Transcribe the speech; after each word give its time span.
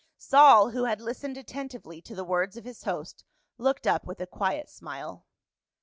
Saul 0.17 0.71
who 0.71 0.85
had 0.85 0.99
listened 0.99 1.37
attentively 1.37 2.01
to 2.01 2.15
the 2.15 2.23
words 2.23 2.57
of 2.57 2.65
his 2.65 2.85
host, 2.85 3.23
looked 3.59 3.85
up 3.85 4.07
with 4.07 4.19
a 4.19 4.25
quiet 4.25 4.67
smile. 4.67 5.27